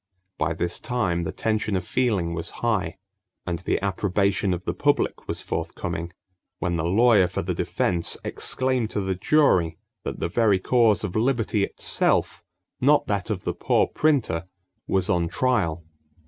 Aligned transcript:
By 0.39 0.55
this 0.55 0.79
time 0.79 1.25
the 1.25 1.31
tension 1.31 1.75
of 1.75 1.85
feeling 1.85 2.33
was 2.33 2.49
high, 2.65 2.97
and 3.45 3.59
the 3.59 3.79
approbation 3.85 4.51
of 4.51 4.65
the 4.65 4.73
public 4.73 5.27
was 5.27 5.43
forthcoming 5.43 6.11
when 6.57 6.75
the 6.75 6.85
lawyer 6.85 7.27
for 7.27 7.43
the 7.43 7.53
defense 7.53 8.17
exclaimed 8.23 8.89
to 8.89 9.01
the 9.01 9.13
jury 9.13 9.77
that 10.03 10.19
the 10.19 10.27
very 10.27 10.57
cause 10.57 11.03
of 11.03 11.15
liberty 11.15 11.63
itself, 11.63 12.43
not 12.79 13.05
that 13.05 13.29
of 13.29 13.43
the 13.43 13.53
poor 13.53 13.85
printer, 13.85 14.47
was 14.87 15.07
on 15.07 15.27
trial! 15.27 15.85